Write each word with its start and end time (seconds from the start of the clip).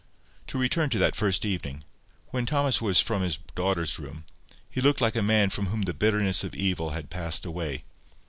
To 0.47 0.57
return 0.57 0.89
to 0.89 0.97
that 0.97 1.15
first 1.15 1.45
evening:—When 1.45 2.47
Thomas 2.47 2.79
came 2.79 2.91
from 2.95 3.21
his 3.21 3.37
daughter's 3.53 3.99
room, 3.99 4.23
he 4.67 4.81
looked 4.81 4.99
like 4.99 5.15
a 5.15 5.21
man 5.21 5.51
from 5.51 5.67
whom 5.67 5.83
the 5.83 5.93
bitterness 5.93 6.43
of 6.43 6.55
evil 6.55 6.89
had 6.89 7.11
passed 7.11 7.45
away. 7.45 7.83